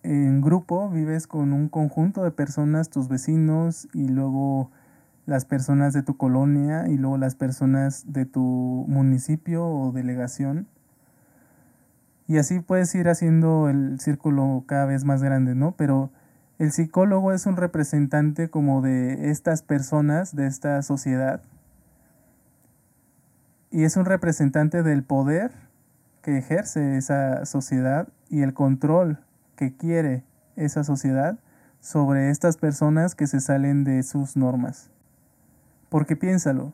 [0.02, 4.70] en grupo, vives con un conjunto de personas, tus vecinos y luego
[5.24, 10.66] las personas de tu colonia y luego las personas de tu municipio o delegación.
[12.28, 15.72] Y así puedes ir haciendo el círculo cada vez más grande, ¿no?
[15.78, 16.10] Pero
[16.58, 21.40] el psicólogo es un representante como de estas personas, de esta sociedad.
[23.70, 25.71] Y es un representante del poder
[26.22, 29.18] que ejerce esa sociedad y el control
[29.56, 30.24] que quiere
[30.56, 31.38] esa sociedad
[31.80, 34.90] sobre estas personas que se salen de sus normas.
[35.88, 36.72] Porque piénsalo,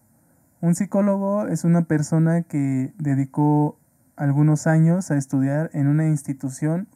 [0.61, 3.79] un psicólogo es una persona que dedicó
[4.17, 6.89] algunos años a estudiar en una institución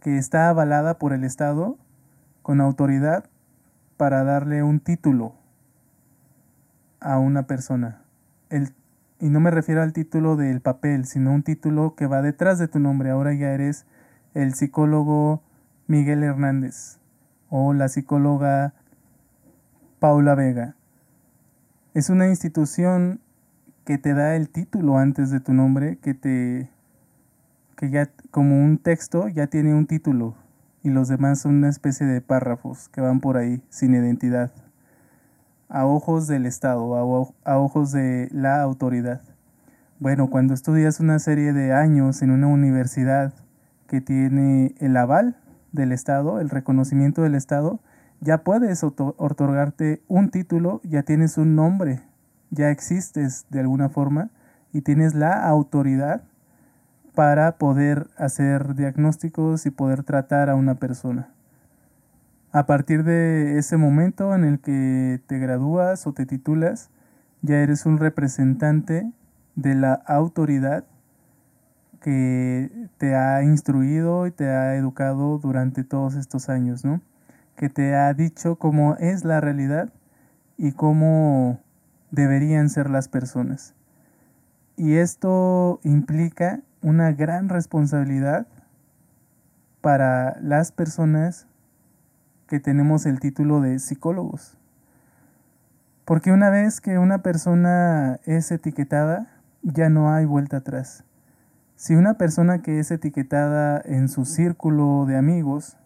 [0.00, 1.76] que está avalada por el Estado
[2.42, 3.24] con autoridad
[3.96, 5.34] para darle un título
[7.00, 8.02] a una persona.
[9.20, 12.68] Y no me refiero al título del papel, sino un título que va detrás de
[12.68, 13.10] tu nombre.
[13.10, 13.86] Ahora ya eres
[14.34, 15.42] el psicólogo
[15.86, 16.98] Miguel Hernández
[17.48, 18.74] o la psicóloga
[19.98, 20.76] Paula Vega.
[21.94, 23.20] Es una institución
[23.84, 26.70] que te da el título antes de tu nombre, que te
[27.76, 30.34] que ya como un texto ya tiene un título
[30.82, 34.50] y los demás son una especie de párrafos que van por ahí sin identidad
[35.68, 36.96] a ojos del Estado,
[37.44, 39.20] a, ojos de la autoridad.
[39.98, 43.32] Bueno, cuando estudias una serie de años en una universidad
[43.86, 45.36] que tiene el aval
[45.72, 47.80] del Estado, el reconocimiento del Estado,
[48.20, 52.00] ya puedes otorgarte un título, ya tienes un nombre,
[52.50, 54.30] ya existes de alguna forma
[54.72, 56.22] y tienes la autoridad
[57.14, 61.35] para poder hacer diagnósticos y poder tratar a una persona.
[62.52, 66.90] A partir de ese momento en el que te gradúas o te titulas,
[67.42, 69.10] ya eres un representante
[69.56, 70.84] de la autoridad
[72.00, 77.00] que te ha instruido y te ha educado durante todos estos años, ¿no?
[77.56, 79.92] Que te ha dicho cómo es la realidad
[80.56, 81.60] y cómo
[82.10, 83.74] deberían ser las personas.
[84.76, 88.46] Y esto implica una gran responsabilidad
[89.80, 91.46] para las personas
[92.46, 94.56] que tenemos el título de psicólogos.
[96.04, 99.28] Porque una vez que una persona es etiquetada,
[99.62, 101.04] ya no hay vuelta atrás.
[101.74, 105.76] Si una persona que es etiquetada en su círculo de amigos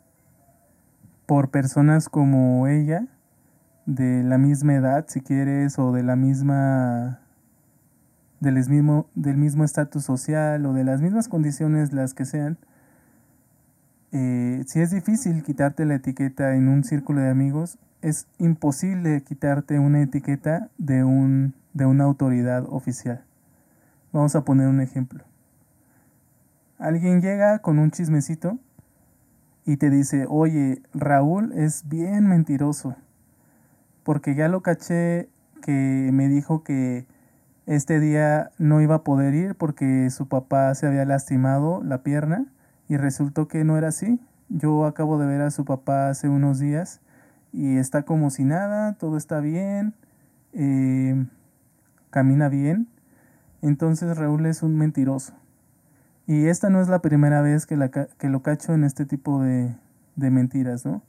[1.26, 3.06] por personas como ella,
[3.86, 7.20] de la misma edad, si quieres, o de la misma
[8.38, 12.58] del mismo del mismo estatus social o de las mismas condiciones las que sean,
[14.12, 19.78] eh, si es difícil quitarte la etiqueta en un círculo de amigos, es imposible quitarte
[19.78, 23.24] una etiqueta de un de una autoridad oficial.
[24.12, 25.24] Vamos a poner un ejemplo.
[26.78, 28.58] Alguien llega con un chismecito
[29.64, 32.96] y te dice, oye, Raúl es bien mentiroso,
[34.02, 35.28] porque ya lo caché
[35.62, 37.06] que me dijo que
[37.66, 42.46] este día no iba a poder ir porque su papá se había lastimado la pierna
[42.90, 44.18] y resultó que no era así.
[44.48, 47.00] Yo acabo de ver a su papá hace unos días
[47.52, 49.94] y está como si nada, todo está bien,
[50.54, 51.24] eh,
[52.10, 52.88] camina bien.
[53.62, 55.34] Entonces Raúl es un mentiroso.
[56.26, 59.40] Y esta no es la primera vez que, la, que lo cacho en este tipo
[59.40, 59.72] de,
[60.16, 61.00] de mentiras, ¿no?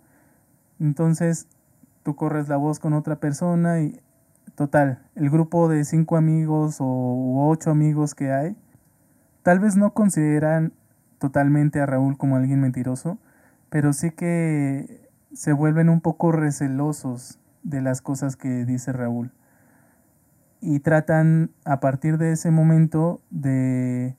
[0.79, 1.47] Entonces
[2.03, 3.99] tú corres la voz con otra persona y
[4.53, 8.55] total, el grupo de cinco amigos o ocho amigos que hay,
[9.41, 10.73] tal vez no consideran
[11.21, 13.19] totalmente a Raúl como alguien mentiroso,
[13.69, 19.31] pero sí que se vuelven un poco recelosos de las cosas que dice Raúl.
[20.61, 24.15] Y tratan a partir de ese momento de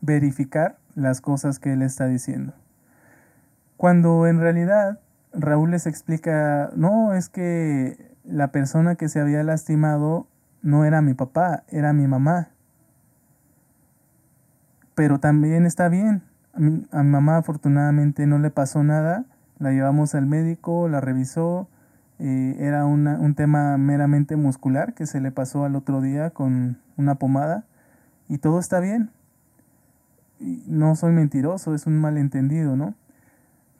[0.00, 2.52] verificar las cosas que él está diciendo.
[3.76, 4.98] Cuando en realidad
[5.32, 10.26] Raúl les explica, no, es que la persona que se había lastimado
[10.62, 12.50] no era mi papá, era mi mamá.
[14.98, 16.22] Pero también está bien.
[16.52, 19.26] A mi, mamá afortunadamente no le pasó nada.
[19.60, 21.68] La llevamos al médico, la revisó.
[22.18, 27.14] Eh, era un tema meramente muscular que se le pasó al otro día con una
[27.14, 27.64] pomada.
[28.28, 29.10] Y todo está bien
[30.40, 32.94] no soy mentiroso, es un malentendido, ¿no?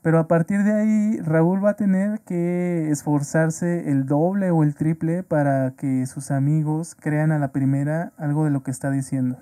[0.03, 4.75] Pero a partir de ahí Raúl va a tener que esforzarse el doble o el
[4.75, 9.39] triple para que sus amigos crean a la primera algo de lo que está diciendo.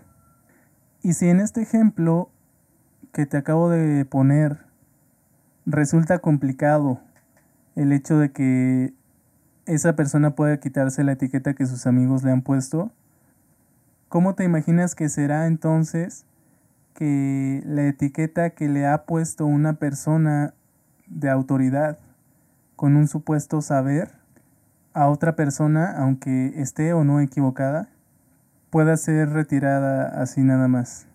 [1.02, 2.30] Y si en este ejemplo
[3.12, 4.58] que te acabo de poner
[5.64, 7.00] resulta complicado
[7.74, 8.94] el hecho de que
[9.66, 12.92] esa persona pueda quitarse la etiqueta que sus amigos le han puesto,
[14.08, 16.24] ¿cómo te imaginas que será entonces
[16.94, 20.54] que la etiqueta que le ha puesto una persona
[21.06, 21.98] de autoridad
[22.74, 24.10] con un supuesto saber
[24.94, 27.88] a otra persona, aunque esté o no equivocada,
[28.76, 31.06] pueda ser retirada así nada más.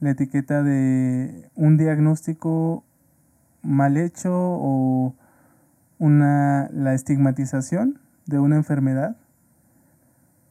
[0.00, 2.84] La etiqueta de un diagnóstico
[3.62, 5.14] mal hecho o
[5.98, 9.16] una, la estigmatización de una enfermedad.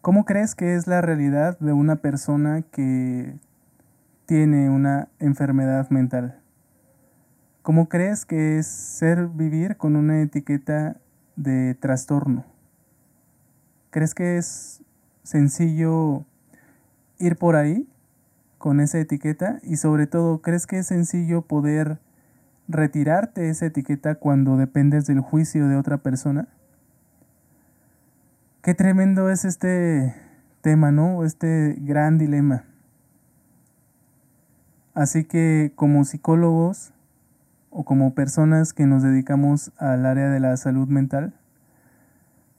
[0.02, 3.36] ¿Cómo crees que es la realidad de una persona que
[4.26, 6.40] tiene una enfermedad mental.
[7.62, 10.98] ¿Cómo crees que es ser vivir con una etiqueta
[11.36, 12.44] de trastorno?
[13.92, 14.82] ¿Crees que es
[15.22, 16.26] sencillo
[17.20, 17.88] ir por ahí
[18.58, 19.60] con esa etiqueta?
[19.64, 22.00] Y sobre todo, ¿crees que es sencillo poder
[22.68, 26.48] retirarte esa etiqueta cuando dependes del juicio de otra persona?
[28.62, 30.14] Qué tremendo es este
[30.62, 31.24] tema, ¿no?
[31.24, 32.66] Este gran dilema.
[34.94, 36.92] Así que como psicólogos
[37.70, 41.34] o como personas que nos dedicamos al área de la salud mental,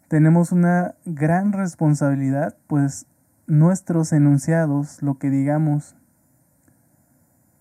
[0.09, 3.07] tenemos una gran responsabilidad, pues
[3.51, 5.97] nuestros enunciados, lo que digamos,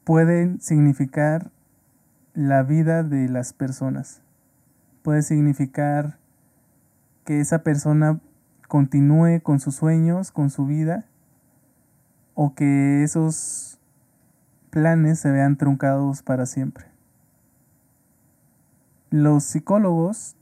[0.04, 1.50] pueden significar
[2.36, 4.22] la vida de las personas.
[5.02, 6.20] Puede significar
[7.26, 8.20] que esa persona
[8.68, 11.06] continúe con sus sueños, con su vida,
[12.36, 13.80] o que esos
[14.70, 16.86] planes se vean truncados para siempre.
[19.10, 20.38] Los psicólogos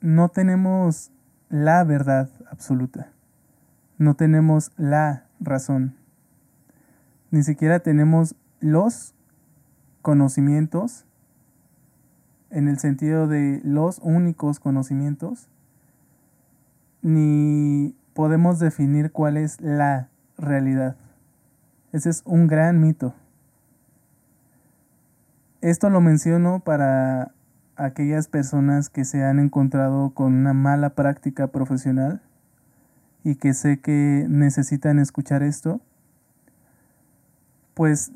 [0.00, 1.10] no tenemos
[1.48, 3.10] la verdad absoluta,
[3.98, 5.94] no tenemos la razón,
[7.30, 9.14] ni siquiera tenemos los
[10.02, 11.06] conocimientos
[12.50, 15.48] en el sentido de los únicos conocimientos,
[17.00, 20.96] ni podemos definir cuál es la realidad.
[21.92, 23.14] Ese es un gran mito.
[25.62, 27.32] Esto lo menciono para
[27.76, 32.20] aquellas personas que se han encontrado con una mala práctica profesional
[33.24, 35.80] y que sé que necesitan escuchar esto.
[37.74, 38.12] Pues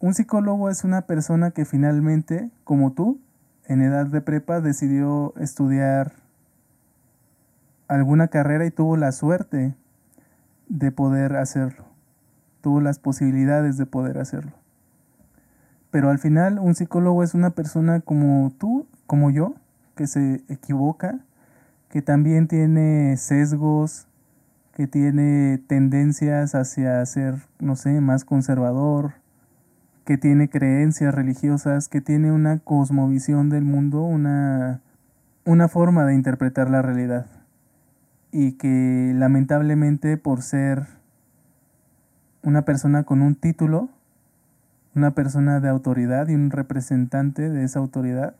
[0.00, 3.20] un psicólogo es una persona que finalmente, como tú,
[3.66, 6.12] en edad de prepa decidió estudiar
[7.86, 9.74] alguna carrera y tuvo la suerte
[10.68, 11.84] de poder hacerlo.
[12.60, 14.52] Tuvo las posibilidades de poder hacerlo.
[15.90, 19.54] Pero al final un psicólogo es una persona como tú, como yo,
[19.94, 21.18] que se equivoca,
[21.88, 24.06] que también tiene sesgos,
[24.74, 29.14] que tiene tendencias hacia ser, no sé, más conservador,
[30.04, 34.80] que tiene creencias religiosas, que tiene una cosmovisión del mundo, una,
[35.44, 37.26] una forma de interpretar la realidad.
[38.30, 40.86] Y que lamentablemente por ser
[42.42, 43.88] una persona con un título,
[44.94, 48.34] una persona de autoridad y un representante de esa autoridad,